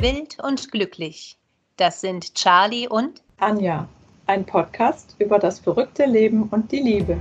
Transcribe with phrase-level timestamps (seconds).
[0.00, 1.36] Wild und glücklich.
[1.76, 3.88] Das sind Charlie und Anja.
[4.26, 7.16] Ein Podcast über das verrückte Leben und die Liebe.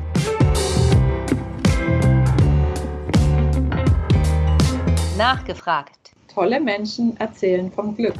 [5.17, 6.11] Nachgefragt.
[6.31, 8.13] Tolle Menschen erzählen vom Glück.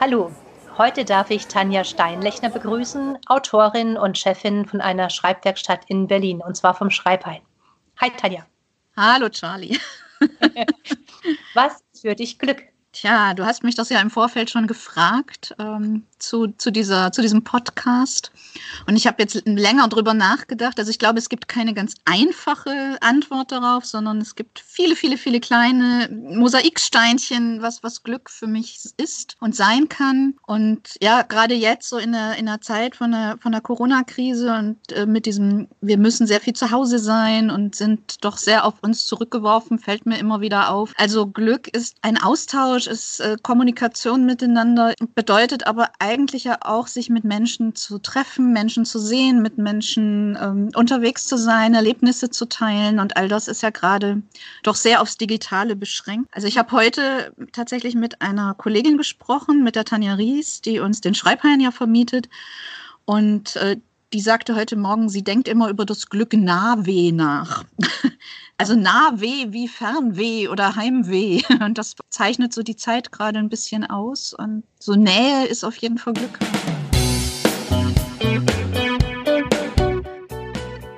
[0.00, 0.30] Hallo,
[0.78, 6.56] heute darf ich Tanja Steinlechner begrüßen, Autorin und Chefin von einer Schreibwerkstatt in Berlin, und
[6.56, 7.42] zwar vom Schreibhain.
[8.00, 8.46] Hi Tanja.
[8.96, 9.78] Hallo Charlie.
[11.54, 12.62] Was ist für dich Glück?
[12.92, 17.22] Tja, du hast mich das ja im Vorfeld schon gefragt ähm, zu, zu, dieser, zu
[17.22, 18.32] diesem Podcast.
[18.86, 20.78] Und ich habe jetzt länger drüber nachgedacht.
[20.78, 25.16] Also ich glaube, es gibt keine ganz einfache Antwort darauf, sondern es gibt viele, viele,
[25.16, 30.34] viele kleine Mosaiksteinchen, was, was Glück für mich ist und sein kann.
[30.46, 34.54] Und ja, gerade jetzt so in der, in der Zeit von der, von der Corona-Krise
[34.54, 38.64] und äh, mit diesem, wir müssen sehr viel zu Hause sein und sind doch sehr
[38.64, 40.92] auf uns zurückgeworfen, fällt mir immer wieder auf.
[40.96, 47.10] Also Glück ist ein Austausch ist äh, Kommunikation miteinander, bedeutet aber eigentlich ja auch, sich
[47.10, 52.46] mit Menschen zu treffen, Menschen zu sehen, mit Menschen ähm, unterwegs zu sein, Erlebnisse zu
[52.46, 52.98] teilen.
[52.98, 54.22] Und all das ist ja gerade
[54.62, 56.28] doch sehr aufs Digitale beschränkt.
[56.32, 61.02] Also ich habe heute tatsächlich mit einer Kollegin gesprochen, mit der Tanja Ries, die uns
[61.02, 62.28] den Schreibhain ja vermietet.
[63.04, 63.76] Und äh,
[64.14, 67.64] die sagte heute Morgen, sie denkt immer über das Glück Nahweh nach.
[68.60, 71.42] Also Nahweh wie Fernweh oder Heimweh.
[71.64, 74.34] Und das zeichnet so die Zeit gerade ein bisschen aus.
[74.34, 76.36] Und so Nähe ist auf jeden Fall Glück.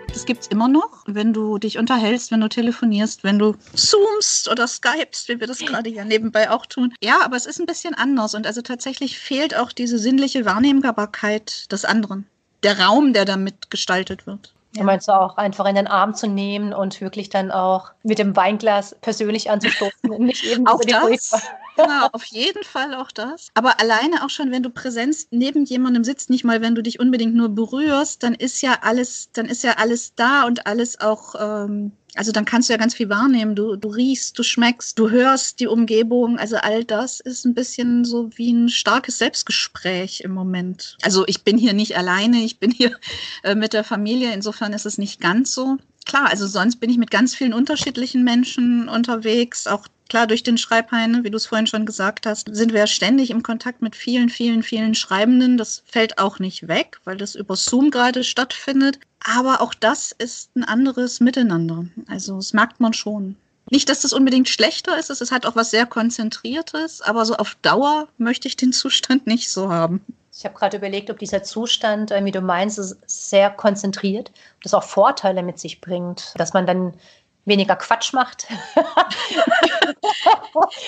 [0.09, 4.49] Das gibt es immer noch, wenn du dich unterhältst, wenn du telefonierst, wenn du zoomst
[4.49, 6.95] oder skypst, wie wir das gerade ja nebenbei auch tun.
[7.03, 8.35] Ja, aber es ist ein bisschen anders.
[8.35, 12.27] Und also tatsächlich fehlt auch diese sinnliche Wahrnehmbarkeit des anderen.
[12.63, 14.55] Der Raum, der damit gestaltet wird.
[14.75, 18.19] Du meinst du auch einfach in den Arm zu nehmen und wirklich dann auch mit
[18.19, 21.43] dem Weinglas persönlich anzustoßen und nicht eben auch das.
[21.77, 23.49] Genau, auf jeden Fall auch das.
[23.55, 27.01] Aber alleine auch schon, wenn du Präsenz neben jemandem sitzt, nicht mal, wenn du dich
[27.01, 31.35] unbedingt nur berührst, dann ist ja alles, dann ist ja alles da und alles auch
[31.39, 33.55] ähm, also dann kannst du ja ganz viel wahrnehmen.
[33.55, 36.39] Du, du riechst, du schmeckst, du hörst die Umgebung.
[36.39, 40.99] Also all das ist ein bisschen so wie ein starkes Selbstgespräch im Moment.
[41.01, 42.95] Also ich bin hier nicht alleine, ich bin hier
[43.43, 44.35] äh, mit der Familie.
[44.35, 45.79] Insofern ist es nicht ganz so.
[46.05, 50.59] Klar, also sonst bin ich mit ganz vielen unterschiedlichen Menschen unterwegs, auch Klar, durch den
[50.59, 54.29] Schreibhain, wie du es vorhin schon gesagt hast, sind wir ständig im Kontakt mit vielen,
[54.29, 55.57] vielen, vielen Schreibenden.
[55.57, 58.99] Das fällt auch nicht weg, weil das über Zoom gerade stattfindet.
[59.25, 61.85] Aber auch das ist ein anderes Miteinander.
[62.09, 63.37] Also das merkt man schon.
[63.71, 67.57] Nicht, dass das unbedingt schlechter ist, es hat auch was sehr Konzentriertes, aber so auf
[67.63, 70.05] Dauer möchte ich den Zustand nicht so haben.
[70.37, 74.33] Ich habe gerade überlegt, ob dieser Zustand, wie du meinst, sehr konzentriert,
[74.63, 76.95] das auch Vorteile mit sich bringt, dass man dann
[77.45, 78.47] weniger Quatsch macht.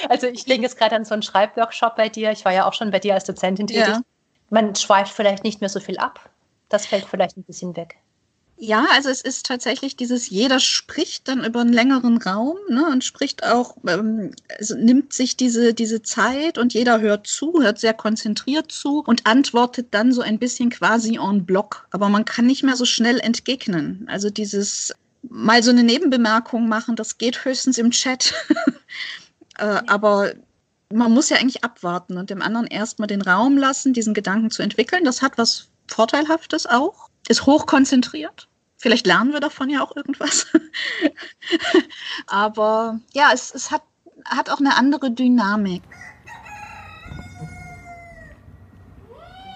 [0.08, 2.32] also ich lege jetzt gerade an so einen Schreibworkshop bei dir.
[2.32, 3.86] Ich war ja auch schon bei dir als Dozentin tätig.
[3.86, 4.00] Ja.
[4.50, 6.28] Man schweift vielleicht nicht mehr so viel ab.
[6.68, 7.96] Das fällt vielleicht ein bisschen weg.
[8.64, 13.02] Ja, also es ist tatsächlich dieses, jeder spricht dann über einen längeren Raum ne, und
[13.02, 17.92] spricht auch, ähm, also nimmt sich diese, diese Zeit und jeder hört zu, hört sehr
[17.92, 21.88] konzentriert zu und antwortet dann so ein bisschen quasi en bloc.
[21.90, 24.06] Aber man kann nicht mehr so schnell entgegnen.
[24.08, 24.94] Also dieses
[25.32, 28.34] mal so eine Nebenbemerkung machen, das geht höchstens im Chat.
[29.58, 30.32] äh, aber
[30.92, 34.62] man muss ja eigentlich abwarten und dem anderen erstmal den Raum lassen, diesen Gedanken zu
[34.62, 35.04] entwickeln.
[35.04, 38.48] Das hat was Vorteilhaftes auch, ist hochkonzentriert.
[38.76, 40.46] Vielleicht lernen wir davon ja auch irgendwas.
[42.26, 43.82] aber ja, es, es hat,
[44.26, 45.82] hat auch eine andere Dynamik.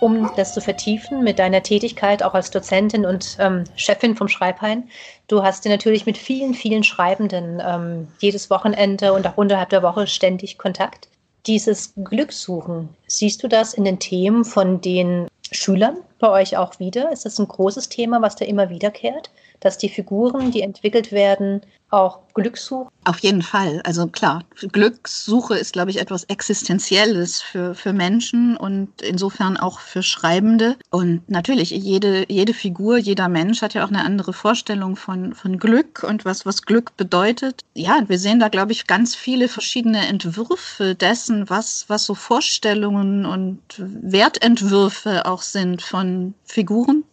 [0.00, 4.88] Um das zu vertiefen mit deiner Tätigkeit auch als Dozentin und ähm, Chefin vom Schreibhain.
[5.28, 9.82] Du hast dir natürlich mit vielen, vielen Schreibenden ähm, jedes Wochenende und auch unterhalb der
[9.82, 11.08] Woche ständig Kontakt.
[11.46, 17.12] Dieses Glückssuchen, siehst du das in den Themen von den Schülern bei euch auch wieder?
[17.12, 19.30] Ist das ein großes Thema, was da immer wiederkehrt?
[19.60, 22.90] Dass die Figuren, die entwickelt werden, auch Glückssuche?
[23.04, 23.80] Auf jeden Fall.
[23.84, 24.42] Also klar,
[24.72, 30.76] Glückssuche ist, glaube ich, etwas Existenzielles für, für Menschen und insofern auch für Schreibende.
[30.90, 35.58] Und natürlich, jede, jede Figur, jeder Mensch hat ja auch eine andere Vorstellung von, von
[35.58, 37.62] Glück und was, was Glück bedeutet.
[37.74, 43.24] Ja, wir sehen da, glaube ich, ganz viele verschiedene Entwürfe dessen, was, was so Vorstellungen
[43.24, 47.04] und Wertentwürfe auch sind von Figuren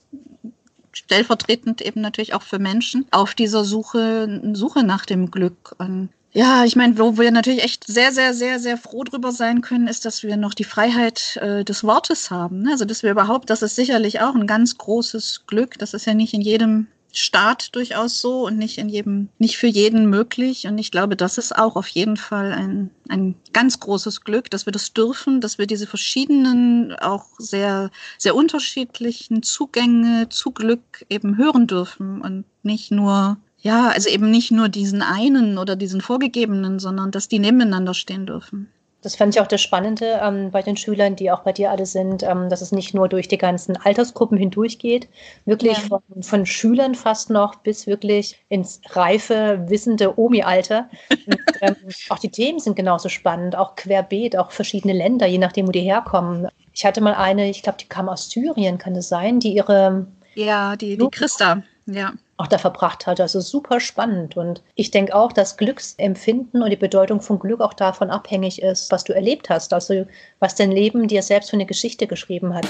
[0.93, 5.75] stellvertretend eben natürlich auch für Menschen auf dieser Suche, Suche nach dem Glück.
[5.77, 9.61] Und ja, ich meine, wo wir natürlich echt sehr, sehr, sehr, sehr froh drüber sein
[9.61, 12.63] können, ist, dass wir noch die Freiheit äh, des Wortes haben.
[12.63, 12.71] Ne?
[12.71, 15.77] Also, dass wir überhaupt, das ist sicherlich auch ein ganz großes Glück.
[15.77, 19.67] Das ist ja nicht in jedem Staat durchaus so und nicht in jedem, nicht für
[19.67, 20.65] jeden möglich.
[20.67, 24.65] Und ich glaube, das ist auch auf jeden Fall ein, ein ganz großes Glück, dass
[24.65, 31.37] wir das dürfen, dass wir diese verschiedenen, auch sehr, sehr unterschiedlichen Zugänge zu Glück eben
[31.37, 36.79] hören dürfen und nicht nur ja, also eben nicht nur diesen einen oder diesen vorgegebenen,
[36.79, 38.67] sondern dass die nebeneinander stehen dürfen.
[39.03, 41.85] Das fand ich auch das Spannende ähm, bei den Schülern, die auch bei dir alle
[41.85, 45.09] sind, ähm, dass es nicht nur durch die ganzen Altersgruppen hindurchgeht,
[45.45, 45.99] wirklich ja.
[45.99, 50.89] von, von, Schülern fast noch bis wirklich ins reife, wissende Omi-Alter.
[51.61, 51.75] ähm,
[52.09, 55.81] auch die Themen sind genauso spannend, auch querbeet, auch verschiedene Länder, je nachdem, wo die
[55.81, 56.47] herkommen.
[56.73, 60.07] Ich hatte mal eine, ich glaube, die kam aus Syrien, kann es sein, die ihre.
[60.35, 63.19] Ja, die, die Christa, ja auch da verbracht hat.
[63.19, 64.35] Also super spannend.
[64.35, 68.91] Und ich denke auch, dass Glücksempfinden und die Bedeutung von Glück auch davon abhängig ist,
[68.91, 69.73] was du erlebt hast.
[69.73, 70.05] Also
[70.39, 72.67] was dein Leben dir selbst für eine Geschichte geschrieben hat.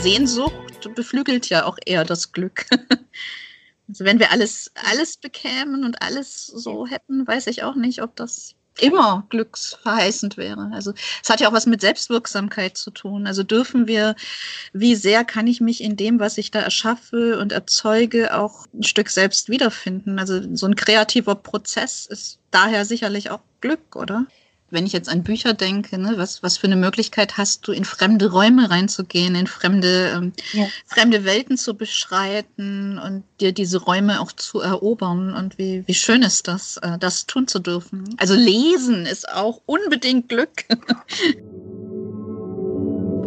[0.00, 0.54] Sehnsucht
[0.94, 2.66] beflügelt ja auch eher das Glück.
[3.88, 8.16] Also wenn wir alles, alles bekämen und alles so hätten, weiß ich auch nicht, ob
[8.16, 10.70] das immer glücksverheißend wäre.
[10.72, 10.92] Also
[11.22, 13.26] es hat ja auch was mit Selbstwirksamkeit zu tun.
[13.26, 14.14] Also dürfen wir,
[14.72, 18.82] wie sehr kann ich mich in dem, was ich da erschaffe und erzeuge, auch ein
[18.82, 20.18] Stück selbst wiederfinden.
[20.18, 24.26] Also so ein kreativer Prozess ist daher sicherlich auch Glück, oder?
[24.70, 27.84] Wenn ich jetzt an Bücher denke, ne, was, was für eine Möglichkeit hast du, in
[27.84, 30.66] fremde Räume reinzugehen, in fremde, ähm, ja.
[30.86, 35.34] fremde Welten zu beschreiten und dir diese Räume auch zu erobern.
[35.34, 38.14] Und wie, wie schön ist das, äh, das tun zu dürfen.
[38.16, 40.64] Also lesen ist auch unbedingt Glück.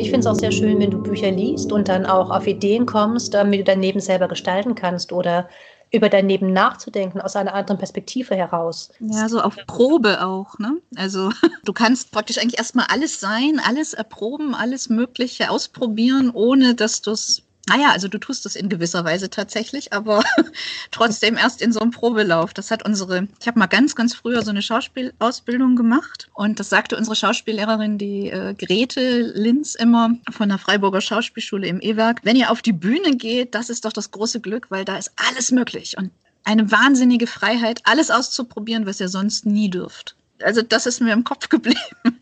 [0.02, 2.86] Ich finde es auch sehr schön, wenn du Bücher liest und dann auch auf Ideen
[2.86, 5.50] kommst, damit du dein Leben selber gestalten kannst oder
[5.92, 8.92] über dein Leben nachzudenken aus einer anderen Perspektive heraus.
[9.00, 10.78] Ja, so auf Probe auch, ne?
[10.96, 11.32] Also
[11.66, 17.12] du kannst praktisch eigentlich erstmal alles sein, alles erproben, alles Mögliche ausprobieren, ohne dass du
[17.12, 20.24] es naja, also du tust das in gewisser Weise tatsächlich, aber
[20.92, 22.54] trotzdem erst in so einem Probelauf.
[22.54, 26.70] Das hat unsere, ich habe mal ganz, ganz früher so eine Schauspielausbildung gemacht und das
[26.70, 32.22] sagte unsere Schauspiellehrerin, die äh, Grete Linz immer von der Freiburger Schauspielschule im E-Werk.
[32.24, 35.12] Wenn ihr auf die Bühne geht, das ist doch das große Glück, weil da ist
[35.28, 36.12] alles möglich und
[36.46, 40.16] eine wahnsinnige Freiheit, alles auszuprobieren, was ihr sonst nie dürft.
[40.42, 41.78] Also das ist mir im Kopf geblieben.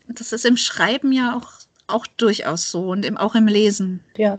[0.08, 1.52] Das ist im Schreiben ja auch,
[1.88, 4.04] auch durchaus so und im, auch im Lesen.
[4.16, 4.38] Ja,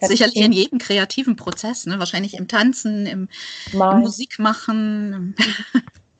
[0.00, 1.98] Sicherlich in jedem kreativen Prozess, ne?
[1.98, 3.28] wahrscheinlich im Tanzen, im,
[3.72, 5.34] im Musikmachen.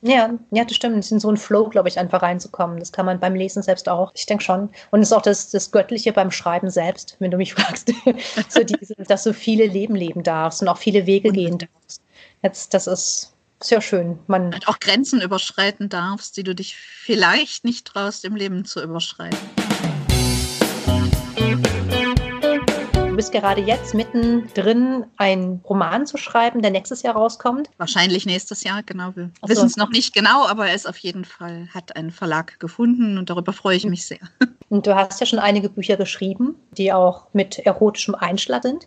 [0.03, 1.11] Ja, ja, das stimmt.
[1.11, 2.79] In so einen Flow, glaube ich, einfach reinzukommen.
[2.79, 4.11] Das kann man beim Lesen selbst auch.
[4.13, 4.69] Ich denke schon.
[4.91, 7.91] Und es ist auch das, das Göttliche beim Schreiben selbst, wenn du mich fragst.
[8.47, 12.03] so diese, dass du viele Leben leben darfst und auch viele Wege gehen darfst.
[12.43, 14.19] Jetzt, das ist sehr schön.
[14.27, 19.56] Man auch Grenzen überschreiten darfst, die du dich vielleicht nicht traust, im Leben zu überschreiten.
[23.17, 27.67] Bist gerade jetzt mittendrin, einen Roman zu schreiben, der nächstes Jahr rauskommt.
[27.77, 29.15] Wahrscheinlich nächstes Jahr, genau.
[29.15, 29.49] Wir so.
[29.49, 33.17] wissen es noch nicht genau, aber er ist auf jeden Fall, hat einen Verlag gefunden
[33.17, 34.19] und darüber freue ich mich sehr.
[34.69, 38.85] Und du hast ja schon einige Bücher geschrieben, die auch mit erotischem Einschlag sind.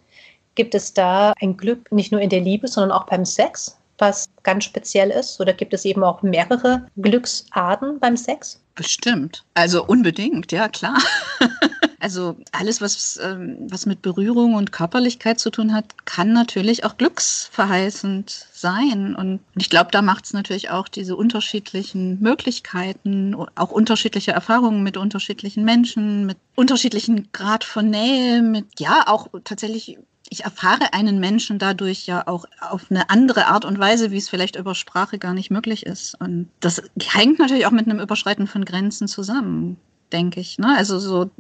[0.55, 4.29] Gibt es da ein Glück nicht nur in der Liebe, sondern auch beim Sex, was
[4.43, 5.41] ganz speziell ist?
[5.41, 8.61] Oder gibt es eben auch mehrere Glücksarten beim Sex?
[8.75, 9.43] Bestimmt.
[9.55, 10.99] Also unbedingt, ja klar.
[12.01, 16.97] Also alles, was, ähm, was mit Berührung und Körperlichkeit zu tun hat, kann natürlich auch
[16.97, 19.15] glücksverheißend sein.
[19.15, 24.97] Und ich glaube, da macht es natürlich auch diese unterschiedlichen Möglichkeiten, auch unterschiedliche Erfahrungen mit
[24.97, 29.99] unterschiedlichen Menschen, mit unterschiedlichen Grad von Nähe, mit ja auch tatsächlich
[30.31, 34.29] ich erfahre einen Menschen dadurch ja auch auf eine andere Art und Weise, wie es
[34.29, 36.15] vielleicht über Sprache gar nicht möglich ist.
[36.21, 39.77] Und das hängt natürlich auch mit einem Überschreiten von Grenzen zusammen,
[40.13, 40.59] denke ich.
[40.59, 40.75] Ne?
[40.77, 41.31] Also so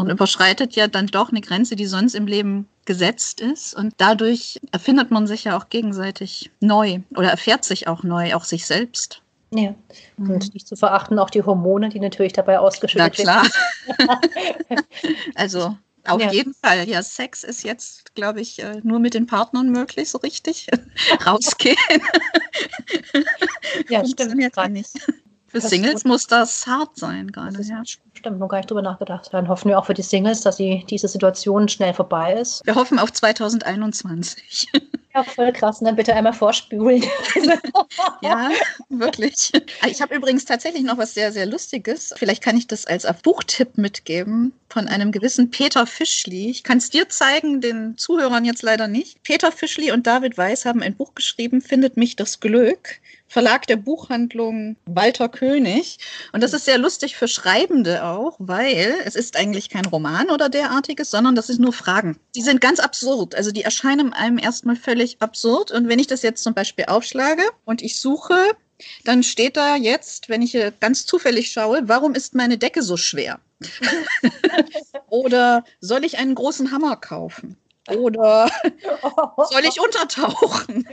[0.00, 3.74] man überschreitet ja dann doch eine Grenze, die sonst im Leben gesetzt ist.
[3.74, 8.44] Und dadurch erfindet man sich ja auch gegenseitig neu oder erfährt sich auch neu, auch
[8.44, 9.20] sich selbst.
[9.52, 9.74] Ja,
[10.16, 10.30] mhm.
[10.30, 13.50] und nicht zu verachten auch die Hormone, die natürlich dabei ausgeschüttet werden.
[13.96, 14.20] Na klar.
[15.34, 15.76] also
[16.06, 16.32] auf ja.
[16.32, 16.88] jeden Fall.
[16.88, 20.66] Ja, Sex ist jetzt, glaube ich, äh, nur mit den Partnern möglich, so richtig.
[21.26, 21.76] Rausgehen.
[23.90, 24.52] ja, stimmt.
[24.54, 24.92] Gar nicht.
[25.50, 27.60] Für Singles muss das hart sein gerade.
[27.62, 27.82] Ja.
[27.84, 29.28] Stimmt, noch gar nicht drüber nachgedacht.
[29.32, 32.64] Dann hoffen wir auch für die Singles, dass die, diese Situation schnell vorbei ist.
[32.64, 34.68] Wir hoffen auf 2021.
[35.12, 35.80] Ja, voll krass.
[35.80, 37.02] Und dann bitte einmal vorspülen.
[38.22, 38.48] ja,
[38.88, 39.50] wirklich.
[39.84, 42.14] Ich habe übrigens tatsächlich noch was sehr, sehr Lustiges.
[42.16, 46.50] Vielleicht kann ich das als Buchtipp mitgeben von einem gewissen Peter Fischli.
[46.50, 49.20] Ich kann es dir zeigen, den Zuhörern jetzt leider nicht.
[49.24, 53.76] Peter Fischli und David Weiß haben ein Buch geschrieben, Findet mich das Glück Verlag der
[53.76, 55.98] Buchhandlung Walter König.
[56.32, 60.48] Und das ist sehr lustig für Schreibende auch, weil es ist eigentlich kein Roman oder
[60.48, 62.18] derartiges, sondern das sind nur Fragen.
[62.34, 63.36] Die sind ganz absurd.
[63.36, 65.70] Also die erscheinen einem erstmal völlig absurd.
[65.70, 68.34] Und wenn ich das jetzt zum Beispiel aufschlage und ich suche,
[69.04, 73.38] dann steht da jetzt, wenn ich ganz zufällig schaue, warum ist meine Decke so schwer?
[75.08, 77.56] Oder soll ich einen großen Hammer kaufen?
[77.96, 78.50] Oder
[79.50, 80.86] soll ich untertauchen?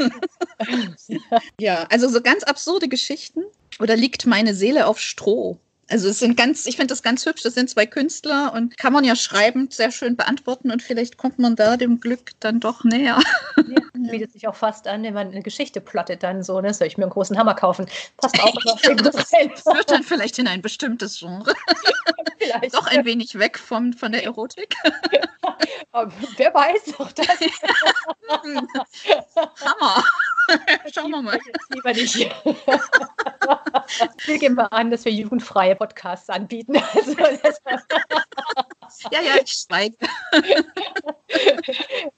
[1.59, 3.43] ja, also so ganz absurde Geschichten.
[3.79, 5.59] Oder liegt meine Seele auf Stroh?
[5.89, 7.43] Also es sind ganz, ich finde das ganz hübsch.
[7.43, 11.39] Das sind zwei Künstler und kann man ja schreibend sehr schön beantworten und vielleicht kommt
[11.39, 13.19] man da dem Glück dann doch näher.
[13.55, 13.63] Ja,
[14.11, 16.97] bietet sich auch fast an, wenn man eine Geschichte plottet, dann so, ne, soll ich
[16.97, 17.87] mir einen großen Hammer kaufen?
[18.17, 18.53] Passt auch
[18.83, 19.29] ja, das
[19.63, 21.53] führt dann vielleicht in ein bestimmtes Genre.
[22.37, 22.75] Vielleicht.
[22.75, 24.75] Doch ein wenig weg vom, von der Erotik.
[26.37, 27.27] Wer weiß doch das.
[29.63, 30.03] Hammer.
[30.93, 31.39] Schauen wir mal.
[31.73, 32.15] Lieber nicht.
[34.25, 36.75] Wir geben mal an, dass wir jugendfreie Podcasts anbieten.
[36.93, 37.15] Also
[39.11, 39.95] ja, ja, ich schweige.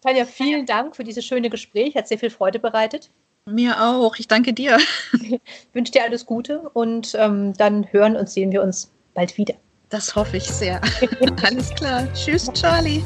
[0.01, 1.95] Tanja, vielen Dank für dieses schöne Gespräch.
[1.95, 3.11] Hat sehr viel Freude bereitet.
[3.45, 4.15] Mir auch.
[4.17, 4.79] Ich danke dir.
[5.13, 5.39] Ich
[5.73, 9.55] wünsche dir alles Gute und ähm, dann hören und sehen wir uns bald wieder.
[9.89, 10.81] Das hoffe ich sehr.
[11.43, 12.07] Alles klar.
[12.13, 13.01] Tschüss, Charlie.